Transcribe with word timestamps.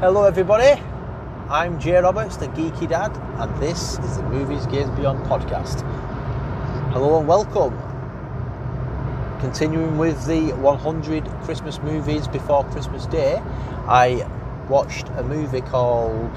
Hello, 0.00 0.24
everybody. 0.24 0.80
I'm 1.50 1.78
Jay 1.78 1.98
Roberts, 1.98 2.38
the 2.38 2.46
geeky 2.46 2.88
dad, 2.88 3.14
and 3.38 3.62
this 3.62 3.98
is 3.98 4.16
the 4.16 4.22
Movies 4.22 4.64
Games 4.64 4.88
Beyond 4.98 5.26
podcast. 5.26 5.82
Hello 6.92 7.18
and 7.18 7.28
welcome. 7.28 7.78
Continuing 9.40 9.98
with 9.98 10.24
the 10.24 10.54
100 10.54 11.26
Christmas 11.42 11.80
movies 11.80 12.26
before 12.28 12.64
Christmas 12.70 13.04
Day, 13.04 13.42
I 13.86 14.26
watched 14.70 15.06
a 15.18 15.22
movie 15.22 15.60
called. 15.60 16.34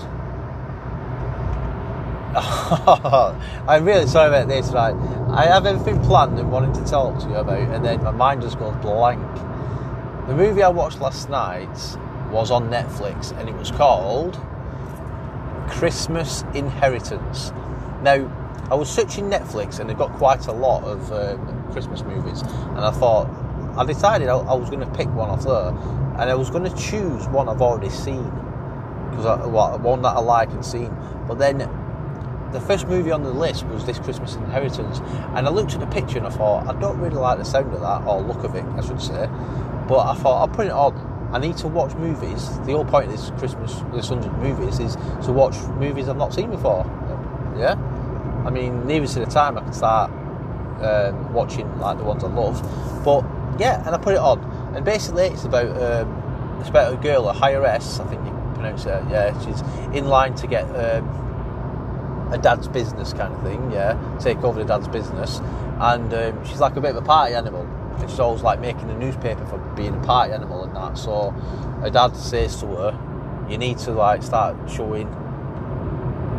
I'm 3.65 3.85
really 3.85 4.07
sorry 4.07 4.27
about 4.27 4.49
this, 4.49 4.73
right? 4.73 4.93
I 5.29 5.45
have 5.45 5.65
everything 5.65 6.03
planned 6.03 6.37
and 6.37 6.51
wanting 6.51 6.73
to 6.73 6.83
talk 6.83 7.17
to 7.19 7.29
you 7.29 7.35
about, 7.35 7.59
and 7.59 7.85
then 7.85 8.03
my 8.03 8.11
mind 8.11 8.41
just 8.41 8.59
goes 8.59 8.75
blank. 8.81 9.23
The 10.27 10.35
movie 10.35 10.63
I 10.63 10.67
watched 10.67 10.99
last 10.99 11.29
night 11.29 11.97
was 12.33 12.51
on 12.51 12.69
Netflix, 12.69 13.31
and 13.39 13.47
it 13.47 13.55
was 13.55 13.71
called 13.71 14.39
Christmas 15.69 16.43
Inheritance. 16.53 17.51
Now, 18.01 18.29
I 18.69 18.75
was 18.75 18.89
searching 18.89 19.29
Netflix, 19.29 19.79
and 19.79 19.89
they've 19.89 19.97
got 19.97 20.11
quite 20.13 20.47
a 20.47 20.51
lot 20.51 20.83
of 20.83 21.11
um, 21.13 21.71
Christmas 21.71 22.01
movies, 22.01 22.41
and 22.41 22.79
I 22.79 22.91
thought 22.91 23.29
I 23.77 23.85
decided 23.85 24.27
I, 24.27 24.37
I 24.37 24.55
was 24.55 24.69
going 24.69 24.81
to 24.81 24.93
pick 24.97 25.07
one 25.09 25.29
off 25.29 25.43
there, 25.43 25.69
and 26.19 26.29
I 26.29 26.35
was 26.35 26.49
going 26.49 26.63
to 26.63 26.75
choose 26.75 27.27
one 27.27 27.47
I've 27.47 27.61
already 27.61 27.89
seen 27.89 28.29
because 29.15 29.47
well, 29.47 29.77
one 29.79 30.01
that 30.01 30.15
I 30.15 30.19
like 30.19 30.49
and 30.51 30.65
seen. 30.65 30.95
But 31.27 31.37
then 31.37 31.59
the 32.51 32.59
first 32.59 32.87
movie 32.87 33.11
on 33.11 33.23
the 33.23 33.31
list 33.31 33.65
was 33.67 33.85
this 33.85 33.99
Christmas 33.99 34.35
Inheritance, 34.35 34.99
and 34.99 35.47
I 35.47 35.49
looked 35.49 35.73
at 35.73 35.79
the 35.79 35.87
picture 35.87 36.17
and 36.17 36.27
I 36.27 36.29
thought 36.29 36.67
I 36.67 36.79
don't 36.79 36.99
really 36.99 37.17
like 37.17 37.37
the 37.37 37.45
sound 37.45 37.73
of 37.73 37.81
that 37.81 38.03
or 38.07 38.21
look 38.21 38.43
of 38.43 38.55
it, 38.55 38.63
I 38.63 38.81
should 38.81 39.01
say. 39.01 39.27
But 39.87 40.07
I 40.07 40.15
thought 40.15 40.41
I'll 40.41 40.47
put 40.47 40.67
it 40.67 40.71
on. 40.71 41.12
I 41.33 41.39
need 41.39 41.57
to 41.57 41.67
watch 41.67 41.95
movies. 41.95 42.47
The 42.59 42.73
whole 42.73 42.85
point 42.85 43.07
of 43.07 43.11
this 43.11 43.31
Christmas, 43.39 43.73
this 43.93 44.09
hundred 44.09 44.31
movies, 44.37 44.79
is 44.79 44.95
to 45.25 45.33
watch 45.33 45.55
movies 45.79 46.07
I've 46.07 46.17
not 46.17 46.33
seen 46.33 46.51
before. 46.51 46.85
Yeah, 47.57 47.73
I 48.45 48.49
mean, 48.49 48.85
neither 48.85 49.07
to 49.07 49.19
the 49.19 49.25
time 49.25 49.57
I 49.57 49.61
can 49.61 49.73
start 49.73 50.11
um, 50.81 51.33
watching 51.33 51.79
like 51.79 51.97
the 51.97 52.03
ones 52.03 52.23
I 52.23 52.27
love. 52.27 52.61
But 53.03 53.25
yeah, 53.59 53.83
and 53.85 53.95
I 53.95 53.97
put 53.97 54.13
it 54.13 54.19
on, 54.19 54.39
and 54.75 54.85
basically 54.85 55.25
it's 55.25 55.43
about 55.43 55.69
um, 55.81 56.59
it's 56.59 56.69
about 56.69 56.93
a 56.93 56.97
girl, 56.97 57.27
a 57.29 57.33
higheress, 57.33 57.99
I 57.99 58.07
think 58.07 58.23
you 58.25 58.31
pronounce 58.53 58.85
it. 58.85 59.03
Yeah, 59.09 59.37
she's 59.43 59.61
in 59.95 60.05
line 60.05 60.35
to 60.35 60.47
get. 60.47 60.63
Um, 60.75 61.19
a 62.31 62.37
dad's 62.39 62.67
business 62.67 63.13
kind 63.13 63.31
of 63.31 63.43
thing, 63.43 63.71
yeah, 63.71 63.95
take 64.19 64.43
over 64.43 64.59
the 64.59 64.65
dad's 64.65 64.87
business, 64.87 65.39
and 65.79 66.11
um, 66.13 66.45
she's 66.45 66.59
like 66.59 66.75
a 66.75 66.81
bit 66.81 66.89
of 66.89 66.97
a 66.97 67.05
party 67.05 67.35
animal, 67.35 67.63
she's 68.01 68.19
always 68.19 68.41
like 68.41 68.59
making 68.59 68.87
the 68.87 68.95
newspaper 68.95 69.45
for 69.45 69.57
being 69.75 69.95
a 69.95 70.05
party 70.05 70.33
animal 70.33 70.63
and 70.63 70.75
that. 70.75 70.97
So 70.97 71.31
her 71.81 71.89
dad 71.89 72.15
says 72.15 72.59
to 72.61 72.67
her, 72.67 73.45
"You 73.49 73.57
need 73.57 73.77
to 73.79 73.91
like 73.91 74.23
start 74.23 74.55
showing 74.69 75.07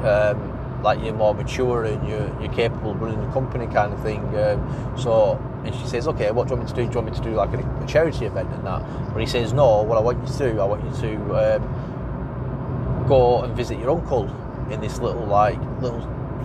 um, 0.04 0.82
like 0.82 1.02
you're 1.02 1.14
more 1.14 1.34
mature 1.34 1.84
and 1.84 2.06
you're, 2.08 2.40
you're 2.40 2.52
capable 2.52 2.92
of 2.92 3.00
running 3.00 3.20
the 3.20 3.32
company 3.32 3.66
kind 3.66 3.92
of 3.92 4.02
thing." 4.02 4.20
Um, 4.36 4.94
so 4.98 5.40
and 5.64 5.74
she 5.74 5.86
says, 5.86 6.06
"Okay, 6.08 6.30
what 6.30 6.48
do 6.48 6.54
you 6.54 6.60
want 6.60 6.68
me 6.68 6.74
to 6.74 6.82
do? 6.82 6.86
Do 6.86 6.98
you 6.98 7.04
want 7.04 7.10
me 7.12 7.16
to 7.16 7.30
do 7.30 7.34
like 7.34 7.52
a, 7.54 7.84
a 7.84 7.86
charity 7.86 8.26
event 8.26 8.52
and 8.52 8.66
that?" 8.66 9.12
But 9.12 9.20
he 9.20 9.26
says, 9.26 9.52
"No. 9.52 9.82
What 9.82 9.98
I 9.98 10.00
want 10.00 10.20
you 10.20 10.32
to 10.32 10.52
do, 10.52 10.60
I 10.60 10.64
want 10.64 10.84
you 10.84 11.08
to 11.08 11.56
um, 11.56 13.06
go 13.08 13.42
and 13.42 13.54
visit 13.56 13.78
your 13.78 13.90
uncle." 13.90 14.30
in 14.70 14.80
this 14.80 14.98
little 14.98 15.26
like 15.26 15.58
little 15.80 16.00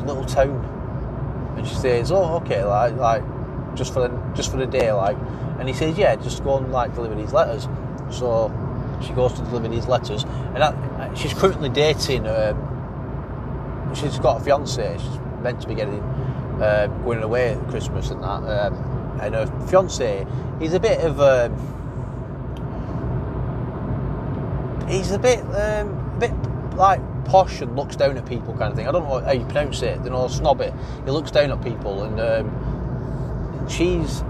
little 0.05 0.25
town, 0.25 0.63
and 1.57 1.67
she 1.67 1.75
says, 1.75 2.11
"Oh, 2.11 2.37
okay, 2.37 2.63
like 2.63 2.95
like 2.95 3.23
just 3.79 3.93
for 3.93 4.07
the 4.07 4.33
just 4.35 4.51
for 4.51 4.57
the 4.57 4.67
day, 4.67 4.91
like," 4.91 5.17
and 5.57 5.67
he 5.67 5.73
says, 5.73 5.97
"Yeah, 5.97 6.15
just 6.17 6.43
go 6.43 6.57
and 6.57 6.71
like 6.71 6.93
deliver 6.93 7.15
these 7.15 7.33
letters." 7.33 7.67
So 8.11 8.51
she 9.01 9.13
goes 9.13 9.33
to 9.33 9.41
deliver 9.41 9.69
these 9.69 9.87
letters, 9.87 10.23
and 10.53 10.57
that, 10.57 11.17
she's 11.17 11.33
currently 11.33 11.69
dating. 11.69 12.27
Um, 12.27 13.93
she's 13.95 14.19
got 14.19 14.41
a 14.41 14.43
fiance. 14.43 14.97
She's 14.99 15.19
meant 15.41 15.61
to 15.61 15.67
be 15.67 15.73
getting 15.73 16.03
um, 16.61 17.03
going 17.03 17.23
away 17.23 17.53
at 17.53 17.67
Christmas 17.69 18.11
and 18.11 18.21
that, 18.21 18.43
um, 18.43 19.19
and 19.21 19.33
her 19.33 19.47
fiance, 19.67 20.27
he's 20.59 20.73
a 20.73 20.79
bit 20.79 20.99
of 20.99 21.19
a. 21.19 21.49
He's 24.89 25.11
a 25.11 25.19
bit, 25.19 25.39
um, 25.39 26.15
a 26.15 26.17
bit 26.19 26.75
like 26.75 26.99
posh 27.25 27.61
and 27.61 27.75
looks 27.75 27.95
down 27.95 28.17
at 28.17 28.25
people 28.25 28.55
kind 28.55 28.71
of 28.71 28.75
thing. 28.75 28.87
I 28.87 28.91
don't 28.91 29.07
know 29.07 29.19
how 29.19 29.31
you 29.31 29.45
pronounce 29.45 29.81
it. 29.83 30.03
You 30.03 30.09
know, 30.09 30.27
snobby. 30.27 30.71
He 31.05 31.11
looks 31.11 31.31
down 31.31 31.51
at 31.51 31.63
people, 31.63 32.03
and 32.03 32.19
um, 32.19 32.68
she's 33.69 34.23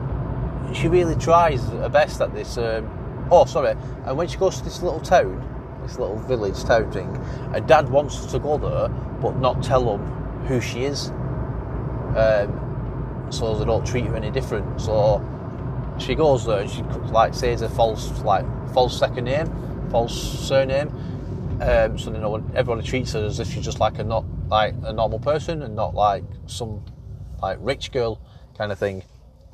she 0.74 0.88
really 0.88 1.16
tries 1.16 1.64
her 1.70 1.90
best 1.90 2.22
at 2.22 2.34
this. 2.34 2.58
Um, 2.58 3.28
oh, 3.32 3.46
sorry. 3.46 3.76
And 4.06 4.18
when 4.18 4.28
she 4.28 4.38
goes 4.38 4.58
to 4.58 4.64
this 4.64 4.84
little 4.84 5.00
town, 5.00 5.80
this 5.82 5.98
little 5.98 6.18
village 6.20 6.64
town 6.64 6.92
thing, 6.92 7.14
her 7.54 7.60
dad 7.60 7.90
wants 7.90 8.24
her 8.24 8.30
to 8.32 8.40
go 8.40 8.58
there, 8.58 8.90
but 9.22 9.38
not 9.38 9.64
tell 9.64 9.84
them 9.84 10.46
who 10.46 10.62
she 10.62 10.84
is, 10.84 11.10
um, 12.16 13.28
so 13.32 13.56
they 13.56 13.66
don't 13.66 13.86
treat 13.86 14.06
her 14.06 14.16
any 14.16 14.30
different. 14.32 14.80
So 14.80 15.26
she 15.98 16.16
goes 16.16 16.46
there 16.46 16.60
and 16.60 16.70
she 16.70 16.84
like 17.12 17.34
says 17.34 17.62
a 17.62 17.70
false 17.70 18.22
like 18.22 18.46
false 18.74 18.98
second 18.98 19.26
name, 19.26 19.48
false 19.90 20.48
surname 20.48 20.94
um, 21.62 21.98
so 21.98 22.14
you 22.14 22.20
know, 22.20 22.42
everyone 22.56 22.82
treats 22.84 23.14
her 23.14 23.26
as 23.26 23.40
if 23.40 23.52
she's 23.52 23.66
just 23.66 23.82
like 23.82 24.00
a 24.00 24.04
not 24.04 24.24
like 24.48 24.76
a 24.84 24.94
normal 24.94 25.20
person 25.20 25.62
and 25.62 25.76
not 25.76 25.94
like 25.94 26.24
some 26.48 26.86
like 27.42 27.58
rich 27.60 27.92
girl 27.92 28.22
kind 28.58 28.72
of 28.72 28.80
thing. 28.80 29.04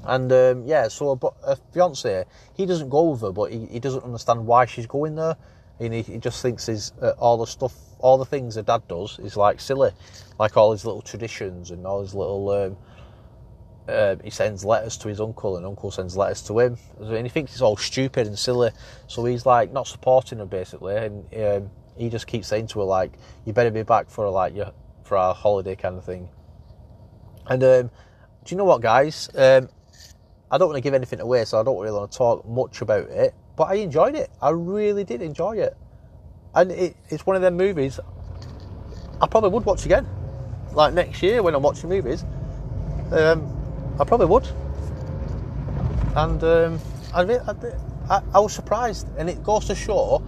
And 0.06 0.32
um, 0.32 0.66
yeah, 0.66 0.88
so 0.88 1.16
but 1.16 1.34
a 1.44 1.56
fiance, 1.56 2.26
he 2.56 2.66
doesn't 2.66 2.90
go 2.90 3.12
with 3.12 3.22
her, 3.22 3.32
but 3.32 3.52
he, 3.52 3.66
he 3.66 3.80
doesn't 3.80 4.04
understand 4.04 4.46
why 4.46 4.66
she's 4.66 4.86
going 4.86 5.16
there. 5.16 5.36
And 5.80 5.94
he, 5.94 6.04
he 6.04 6.18
just 6.20 6.42
thinks 6.42 6.70
is 6.70 6.94
uh, 7.02 7.12
all 7.18 7.38
the 7.38 7.46
stuff, 7.46 7.74
all 8.00 8.18
the 8.18 8.26
things 8.26 8.56
her 8.56 8.62
dad 8.62 8.88
does 8.88 9.20
is 9.20 9.36
like 9.36 9.60
silly, 9.60 9.92
like 10.40 10.56
all 10.56 10.72
his 10.72 10.86
little 10.86 11.02
traditions 11.02 11.72
and 11.72 11.86
all 11.86 12.02
his 12.02 12.14
little. 12.14 12.50
Um, 12.50 12.78
uh, 13.88 14.16
he 14.24 14.32
sends 14.32 14.66
letters 14.66 14.98
to 14.98 15.08
his 15.08 15.22
uncle, 15.22 15.58
and 15.58 15.66
uncle 15.66 15.92
sends 15.92 16.18
letters 16.18 16.42
to 16.44 16.58
him, 16.60 16.78
and 17.00 17.26
he 17.26 17.30
thinks 17.30 17.52
it's 17.52 17.62
all 17.62 17.78
stupid 17.78 18.26
and 18.26 18.38
silly. 18.38 18.72
So 19.08 19.26
he's 19.26 19.46
like 19.46 19.72
not 19.72 19.88
supporting 19.88 20.40
her 20.40 20.46
basically, 20.46 20.96
and 20.96 21.36
um, 21.36 21.70
he 21.98 22.10
just 22.10 22.26
keeps 22.26 22.48
saying 22.48 22.68
to 22.68 22.80
her 22.80 22.86
like, 22.86 23.14
"You 23.46 23.54
better 23.54 23.72
be 23.72 23.84
back 23.84 24.10
for 24.10 24.30
like 24.30 24.56
your 24.56 24.72
for 25.04 25.18
our 25.18 25.36
holiday 25.36 25.76
kind 25.76 25.98
of 25.98 26.04
thing." 26.04 26.30
And 27.48 27.64
um, 27.64 27.92
do 28.44 28.54
you 28.54 28.58
know 28.58 28.66
what, 28.66 28.82
guys? 28.82 29.30
I 30.52 30.58
don't 30.58 30.70
want 30.70 30.78
to 30.78 30.82
give 30.82 30.94
anything 30.94 31.20
away, 31.20 31.46
so 31.46 31.60
I 31.60 31.64
don't 31.64 31.80
really 31.80 31.98
want 31.98 32.12
to 32.12 32.18
talk 32.18 32.48
much 32.48 32.82
about 32.82 33.10
it. 33.10 33.34
But 33.56 33.66
I 33.66 33.76
enjoyed 33.76 34.16
it. 34.16 34.30
I 34.42 34.50
really 34.50 35.04
did 35.04 35.22
enjoy 35.22 35.58
it, 35.58 35.76
and 36.54 36.72
it, 36.72 36.96
it's 37.10 37.26
one 37.26 37.36
of 37.36 37.42
them 37.42 37.58
movies 37.58 38.00
I 39.22 39.28
probably 39.28 39.50
would 39.52 39.66
watch 39.66 39.86
again, 39.86 40.08
like 40.74 40.94
next 40.94 41.24
year 41.24 41.42
when 41.42 41.56
I'm 41.56 41.62
watching 41.62 41.90
movies. 41.90 42.24
Um, 43.12 43.52
I 44.00 44.04
probably 44.04 44.26
would, 44.28 44.48
and 46.16 46.44
um, 46.44 46.80
I, 47.14 47.22
I, 48.10 48.22
I 48.34 48.40
was 48.40 48.54
surprised, 48.54 49.08
and 49.18 49.30
it 49.30 49.42
goes 49.42 49.66
to 49.66 49.76
show 49.76 50.22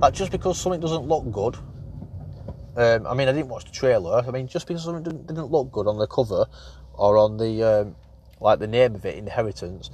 that 0.00 0.14
just 0.14 0.30
because 0.30 0.58
something 0.60 0.80
doesn't 0.80 1.02
look 1.02 1.30
good. 1.32 1.56
Um, 2.76 3.08
I 3.08 3.14
mean, 3.14 3.26
I 3.26 3.32
didn't 3.32 3.48
watch 3.48 3.64
the 3.64 3.72
trailer. 3.72 4.22
I 4.24 4.30
mean, 4.30 4.46
just 4.46 4.68
because 4.68 4.84
something 4.84 5.02
didn't, 5.02 5.26
didn't 5.26 5.50
look 5.50 5.72
good 5.72 5.88
on 5.88 5.98
the 5.98 6.06
cover 6.06 6.46
or 6.92 7.18
on 7.18 7.36
the 7.36 7.62
um, 7.64 7.96
like 8.40 8.58
the 8.58 8.66
name 8.66 8.94
of 8.94 9.04
it, 9.04 9.16
Inheritance, 9.16 9.90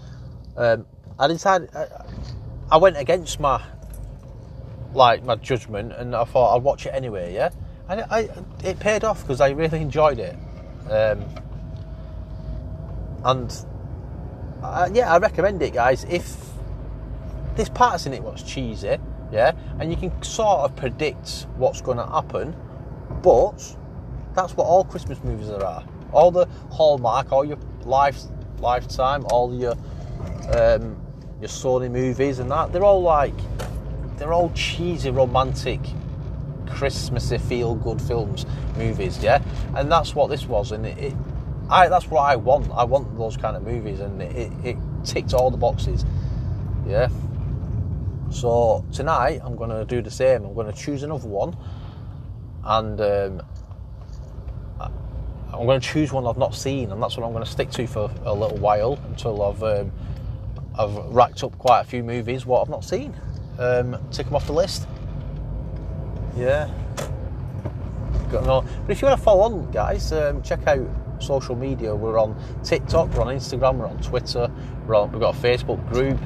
um, 0.57 0.87
I 1.19 1.29
decided 1.29 1.71
I, 1.75 1.87
I, 2.73 2.77
went 2.77 2.97
against 2.97 3.41
my 3.41 3.63
like 4.93 5.25
my 5.25 5.37
judgment, 5.37 5.93
and 5.93 6.15
I 6.15 6.25
thought 6.25 6.57
I'd 6.57 6.63
watch 6.63 6.87
it 6.87 6.91
anyway. 6.91 7.35
Yeah, 7.35 7.51
and 7.89 8.01
it, 8.01 8.07
I, 8.11 8.29
it 8.63 8.79
paid 8.79 9.05
off 9.05 9.23
because 9.23 9.41
I 9.41 9.51
really 9.51 9.81
enjoyed 9.81 10.19
it, 10.19 10.37
um, 10.91 11.25
and 13.25 13.67
uh, 14.63 14.89
yeah, 14.93 15.13
I 15.13 15.19
recommend 15.19 15.63
it, 15.63 15.73
guys. 15.73 16.05
If 16.05 16.37
this 17.57 17.69
part's 17.69 18.07
in 18.07 18.13
it 18.13 18.23
was 18.23 18.43
cheesy 18.43 18.99
yeah, 19.35 19.51
and 19.81 19.91
you 19.91 19.97
can 19.97 20.23
sort 20.23 20.61
of 20.61 20.77
predict 20.77 21.47
what's 21.57 21.81
going 21.81 21.99
to 21.99 22.07
happen, 22.07 22.55
but 23.21 23.77
that's 24.35 24.57
what 24.57 24.65
all 24.65 24.85
Christmas 24.85 25.23
movies 25.25 25.51
are. 25.51 25.85
All 26.13 26.31
the 26.31 26.47
Hallmark, 26.71 27.33
all 27.33 27.45
your 27.45 27.59
life, 27.87 28.21
lifetime, 28.59 29.25
all 29.31 29.55
your 29.55 29.73
um, 30.55 30.97
your 31.41 31.49
Sony 31.49 31.91
movies 31.91 32.39
and 32.39 32.51
that, 32.51 32.73
they're 32.73 32.85
all 32.85 33.03
like 33.03 33.35
they're 34.17 34.33
all 34.33 34.51
cheesy, 34.55 35.11
romantic, 35.11 35.81
Christmassy, 36.69 37.39
feel 37.39 37.75
good 37.75 38.01
films, 38.01 38.47
movies, 38.77 39.23
yeah, 39.23 39.43
and 39.77 39.91
that's 39.91 40.15
what 40.15 40.29
this 40.29 40.47
was, 40.47 40.73
and 40.73 40.87
it, 40.87 40.99
it 40.99 41.15
I 41.69 41.89
that's 41.89 42.09
what 42.09 42.23
I 42.23 42.37
want. 42.37 42.71
I 42.73 42.85
want 42.85 43.17
those 43.17 43.37
kind 43.37 43.57
of 43.57 43.63
movies, 43.63 44.01
and 44.01 44.23
it, 44.23 44.53
it 44.63 44.77
ticked 45.05 45.35
all 45.35 45.51
the 45.51 45.57
boxes, 45.57 46.05
yeah. 46.87 47.09
So 48.31 48.85
tonight 48.93 49.41
I'm 49.45 49.57
going 49.57 49.71
to 49.71 49.85
do 49.85 50.03
the 50.03 50.11
same. 50.11 50.45
I'm 50.45 50.55
going 50.55 50.67
to 50.67 50.79
choose 50.79 51.03
another 51.03 51.29
one, 51.29 51.57
and 52.65 53.01
um, 53.01 53.43
I'm 55.59 55.67
going 55.67 55.81
to 55.81 55.87
choose 55.87 56.13
one 56.13 56.27
I've 56.27 56.39
not 56.39 56.55
seen, 56.55 56.91
and 56.91 57.03
that's 57.03 57.17
what 57.17 57.27
I'm 57.27 57.33
going 57.33 57.45
to 57.45 57.51
stick 57.51 57.71
to 57.73 57.87
for 57.87 58.11
a 58.25 58.35
little 58.35 58.59
while 58.59 58.99
until 59.07 59.43
I've 59.43 59.63
um, 59.63 59.93
I've 60.79 60.95
racked 61.15 61.45
up 61.45 61.57
quite 61.59 61.81
a 61.81 61.85
few 61.85 62.03
movies 62.03 62.47
what 62.47 62.61
I've 62.63 62.69
not 62.69 62.85
seen. 62.85 63.15
Um, 63.59 63.97
tick 64.11 64.27
them 64.27 64.35
off 64.35 64.47
the 64.47 64.53
list. 64.53 64.89
Yeah. 66.37 66.69
Got 68.31 68.47
no. 68.47 68.63
But 68.63 68.91
if 68.91 69.01
you 69.01 69.07
want 69.07 69.19
to 69.19 69.25
follow 69.25 69.43
on, 69.43 69.71
guys, 69.71 70.13
um, 70.13 70.43
check 70.43 70.67
out 70.67 70.89
social 71.21 71.55
media. 71.55 71.95
We're 71.95 72.19
on 72.19 72.37
TikTok, 72.65 73.15
we're 73.15 73.23
on 73.23 73.37
Instagram, 73.37 73.77
we're 73.77 73.87
on 73.87 74.03
Twitter, 74.03 74.51
we're 74.87 74.97
on, 74.97 75.13
we've 75.13 75.21
got 75.21 75.37
a 75.37 75.39
Facebook 75.39 75.89
group, 75.93 76.19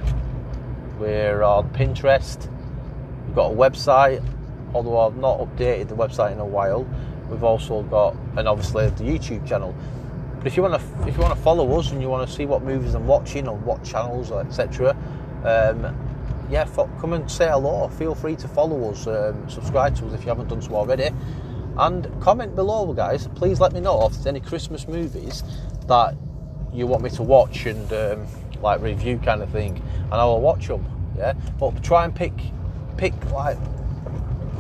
we're 0.99 1.43
on 1.43 1.69
Pinterest, 1.71 2.51
we've 3.27 3.37
got 3.37 3.53
a 3.53 3.55
website, 3.55 4.25
although 4.73 5.07
I've 5.07 5.17
not 5.17 5.39
updated 5.41 5.89
the 5.89 5.97
website 5.97 6.33
in 6.33 6.39
a 6.39 6.47
while. 6.47 6.87
We've 7.29 7.45
also 7.45 7.83
got, 7.83 8.17
and 8.37 8.49
obviously 8.49 8.89
the 8.91 9.05
YouTube 9.05 9.47
channel. 9.47 9.75
But 10.39 10.47
if 10.47 10.57
you 10.57 10.63
want 10.63 10.81
to, 10.81 11.09
if 11.09 11.17
you 11.17 11.23
want 11.23 11.37
to 11.37 11.43
follow 11.43 11.79
us 11.79 11.91
and 11.91 12.01
you 12.01 12.09
want 12.09 12.29
to 12.29 12.35
see 12.35 12.47
what 12.47 12.63
movies 12.63 12.95
I'm 12.95 13.07
watching 13.07 13.49
on 13.49 13.65
what 13.65 13.85
channels, 13.85 14.31
or 14.31 14.41
etc., 14.41 14.97
um, 15.45 15.97
yeah, 16.51 16.65
come 17.01 17.13
and 17.13 17.31
say 17.31 17.49
hello. 17.49 17.89
Feel 17.89 18.15
free 18.15 18.37
to 18.37 18.49
follow 18.49 18.91
us, 18.91 19.07
um, 19.07 19.49
subscribe 19.51 19.97
to 19.97 20.07
us 20.07 20.15
if 20.15 20.23
you 20.23 20.29
haven't 20.29 20.49
done 20.49 20.63
so 20.63 20.75
already, 20.75 21.11
and 21.77 22.09
comment 22.21 22.55
below, 22.55 22.93
guys. 22.93 23.29
Please 23.35 23.61
let 23.61 23.73
me 23.73 23.81
know 23.81 24.07
if 24.07 24.13
there's 24.13 24.27
any 24.27 24.41
Christmas 24.41 24.89
movies 24.89 25.43
that 25.87 26.17
you 26.73 26.87
want 26.87 27.03
me 27.03 27.11
to 27.11 27.23
watch 27.23 27.67
and 27.67 27.93
um, 27.93 28.27
like 28.63 28.81
review 28.81 29.19
kind 29.19 29.43
of 29.43 29.51
thing, 29.51 29.83
and 30.05 30.15
I 30.15 30.25
will 30.25 30.41
watch 30.41 30.69
them. 30.69 30.85
Yeah, 31.17 31.33
but 31.59 31.83
try 31.83 32.05
and 32.05 32.15
pick 32.15 32.33
pick 32.97 33.13
like 33.33 33.59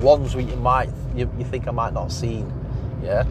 ones 0.00 0.34
where 0.34 0.44
you 0.44 0.56
might 0.56 0.90
you, 1.14 1.30
you 1.38 1.44
think 1.44 1.68
I 1.68 1.70
might 1.70 1.92
not 1.92 2.04
have 2.04 2.12
seen. 2.12 2.52
Yeah, 3.02 3.24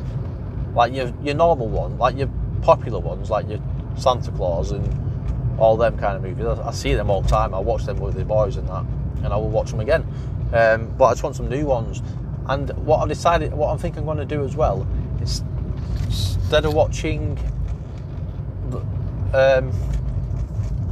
like 0.73 0.93
your 0.93 1.13
your 1.21 1.35
normal 1.35 1.67
one, 1.67 1.97
like 1.97 2.17
your 2.17 2.29
popular 2.61 2.99
ones, 2.99 3.29
like 3.29 3.47
your 3.49 3.59
Santa 3.97 4.31
Claus 4.31 4.71
and 4.71 5.59
all 5.59 5.75
them 5.77 5.97
kind 5.97 6.15
of 6.15 6.21
movies. 6.23 6.45
I, 6.45 6.67
I 6.67 6.71
see 6.71 6.93
them 6.93 7.09
all 7.09 7.21
the 7.21 7.29
time. 7.29 7.53
I 7.53 7.59
watch 7.59 7.85
them 7.85 7.99
with 7.99 8.15
the 8.15 8.25
boys 8.25 8.57
and 8.57 8.67
that, 8.69 8.85
and 9.23 9.27
I 9.27 9.37
will 9.37 9.49
watch 9.49 9.71
them 9.71 9.79
again. 9.79 10.05
Um, 10.53 10.93
but 10.97 11.05
I 11.05 11.11
just 11.11 11.23
want 11.23 11.35
some 11.35 11.49
new 11.49 11.65
ones. 11.65 12.01
And 12.47 12.69
what 12.85 13.03
I 13.03 13.07
decided, 13.07 13.53
what 13.53 13.71
I'm 13.71 13.77
thinking 13.77 13.99
I'm 13.99 14.05
going 14.05 14.17
to 14.17 14.25
do 14.25 14.45
as 14.45 14.55
well, 14.55 14.87
is 15.21 15.43
instead 16.05 16.63
of 16.63 16.73
watching 16.73 17.35
the, 18.69 18.79
um, 19.37 19.71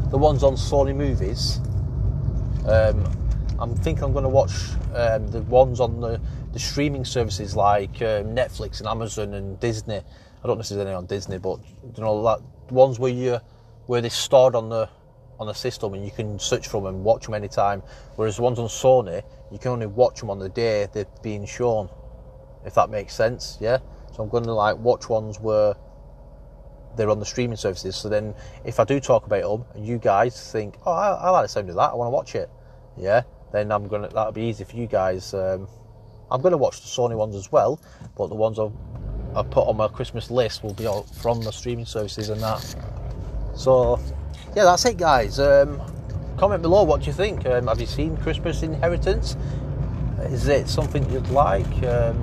the 0.10 0.18
ones 0.18 0.44
on 0.44 0.56
Sony 0.56 0.94
movies, 0.94 1.62
um, 2.68 3.06
I'm 3.60 3.76
thinking 3.76 4.04
I'm 4.04 4.12
going 4.12 4.24
to 4.24 4.30
watch 4.30 4.52
um, 4.94 5.28
the 5.28 5.42
ones 5.44 5.80
on 5.80 6.02
the, 6.02 6.20
the 6.52 6.60
streaming 6.60 7.06
services 7.06 7.56
like 7.56 8.02
um, 8.02 8.36
Netflix 8.36 8.80
and 8.80 8.88
Amazon 8.88 9.34
and 9.34 9.60
Disney. 9.60 9.98
I 9.98 10.48
don't 10.48 10.58
know 10.58 10.62
if 10.62 10.70
there's 10.70 10.82
any 10.82 10.94
on 10.94 11.06
Disney, 11.06 11.38
but 11.38 11.60
you 11.96 12.04
know, 12.04 12.24
that 12.24 12.42
ones 12.72 13.00
where 13.00 13.12
you 13.12 13.40
where 13.86 14.02
they're 14.02 14.10
stored 14.10 14.56
on 14.56 14.70
the 14.70 14.90
on 15.40 15.48
the 15.48 15.54
system 15.54 15.94
and 15.94 16.04
you 16.04 16.12
can 16.12 16.40
search 16.40 16.68
for 16.68 16.82
them 16.82 16.96
and 16.96 17.04
watch 17.04 17.26
them 17.26 17.34
anytime. 17.34 17.82
Whereas 18.16 18.38
the 18.38 18.42
ones 18.42 18.60
on 18.60 18.68
Sony, 18.68 19.24
you 19.52 19.60
can 19.60 19.72
only 19.72 19.86
watch 19.86 20.20
them 20.20 20.30
on 20.30 20.40
the 20.40 20.50
day 20.50 20.88
they're 20.94 21.06
being 21.22 21.46
shown. 21.46 21.90
If 22.66 22.76
that 22.76 22.90
makes 22.90 23.14
sense, 23.14 23.58
yeah. 23.60 23.80
So 24.14 24.24
I'm 24.24 24.30
going 24.30 24.46
to 24.46 24.54
like 24.54 24.78
watch 24.78 25.10
ones 25.10 25.40
where 25.40 25.76
they're 26.96 27.10
on 27.10 27.20
the 27.20 27.26
streaming 27.26 27.58
services. 27.58 27.96
So 27.96 28.10
then, 28.10 28.34
if 28.64 28.80
I 28.80 28.86
do 28.86 29.00
talk 29.00 29.26
about 29.26 29.42
them 29.42 29.66
and 29.76 29.86
you 29.86 29.98
guys 29.98 30.52
think, 30.52 30.78
"Oh, 30.86 30.92
I, 30.92 31.10
I 31.12 31.30
like 31.30 31.46
the 31.46 31.50
sound 31.50 31.70
of 31.70 31.76
that. 31.76 31.92
I 31.92 31.96
want 31.96 32.08
to 32.08 32.12
watch 32.12 32.36
it," 32.36 32.50
yeah, 32.98 33.24
then 33.56 33.72
I'm 33.72 33.88
gonna 33.88 34.10
that'll 34.10 34.34
be 34.34 34.44
easy 34.44 34.64
for 34.64 34.76
you 34.76 34.88
guys. 34.88 35.34
Um, 35.34 35.68
I'm 36.32 36.42
to 36.42 36.58
watch 36.58 36.82
the 36.82 36.88
Sony 36.88 37.16
ones 37.16 37.36
as 37.36 37.52
well, 37.52 37.80
but 38.18 38.28
the 38.28 38.36
ones 38.36 38.60
I've, 38.60 38.74
I 39.36 39.44
put 39.44 39.68
on 39.68 39.78
my 39.78 39.88
Christmas 39.88 40.32
list 40.32 40.64
will 40.64 40.74
be 40.74 40.86
all 40.86 41.04
from 41.04 41.42
the 41.42 41.52
streaming 41.52 41.86
services 41.86 42.30
and 42.30 42.42
that. 42.42 42.76
So, 43.56 44.00
yeah, 44.56 44.64
that's 44.66 44.84
it, 44.86 44.98
guys. 44.98 45.40
Um, 45.40 45.80
comment 46.38 46.62
below 46.62 46.84
what 46.84 47.02
do 47.02 47.08
you 47.08 47.14
think. 47.14 47.46
Um, 47.46 47.68
have 47.68 47.80
you 47.80 47.86
seen 47.86 48.18
Christmas 48.18 48.64
Inheritance? 48.64 49.38
Is 50.24 50.48
it 50.48 50.68
something 50.68 51.10
you'd 51.12 51.30
like? 51.30 51.84
Um, 51.84 52.18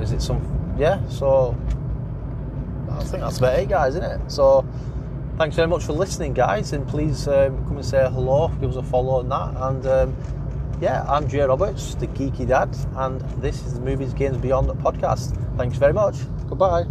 is 0.00 0.12
it 0.12 0.22
some? 0.22 0.76
Yeah. 0.78 1.06
So, 1.08 1.56
I 2.92 3.02
think 3.04 3.22
that's 3.22 3.38
about 3.38 3.58
it, 3.58 3.68
guys, 3.68 3.96
isn't 3.96 4.04
it? 4.04 4.30
So, 4.30 4.64
thanks 5.38 5.54
very 5.54 5.68
much 5.68 5.84
for 5.84 5.92
listening, 5.92 6.34
guys, 6.34 6.72
and 6.72 6.86
please 6.88 7.28
um, 7.28 7.64
come 7.64 7.76
and 7.76 7.86
say 7.86 7.98
hello, 8.10 8.48
give 8.60 8.70
us 8.70 8.76
a 8.76 8.82
follow 8.82 9.20
on 9.20 9.28
that, 9.28 9.62
and 9.68 9.86
um, 9.86 10.16
yeah, 10.80 11.04
I'm 11.08 11.28
Jay 11.28 11.40
Roberts, 11.42 11.94
the 11.94 12.08
Geeky 12.08 12.48
Dad, 12.48 12.76
and 12.96 13.20
this 13.40 13.64
is 13.64 13.74
the 13.74 13.80
Movies 13.80 14.12
Games 14.12 14.36
Beyond 14.36 14.68
podcast. 14.80 15.36
Thanks 15.56 15.78
very 15.78 15.92
much. 15.92 16.16
Goodbye. 16.48 16.84